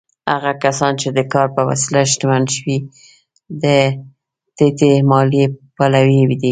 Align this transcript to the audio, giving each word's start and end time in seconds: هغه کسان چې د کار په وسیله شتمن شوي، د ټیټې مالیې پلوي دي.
هغه 0.33 0.51
کسان 0.63 0.93
چې 1.01 1.07
د 1.17 1.19
کار 1.33 1.47
په 1.55 1.61
وسیله 1.69 2.01
شتمن 2.11 2.43
شوي، 2.55 2.77
د 3.63 3.65
ټیټې 4.55 4.91
مالیې 5.11 5.45
پلوي 5.75 6.21
دي. 6.29 6.37